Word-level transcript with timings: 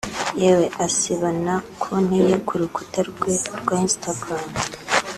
yewe 0.41 0.65
asiba 0.85 1.29
na 1.45 1.55
konti 1.81 2.17
ye 2.27 2.35
ku 2.47 2.53
rukuta 2.61 2.99
rwe 3.09 3.33
rwa 3.59 3.75
Instagram 3.87 4.45